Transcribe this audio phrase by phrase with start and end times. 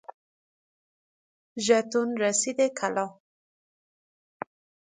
[1.65, 3.09] ژتون رسید کلاه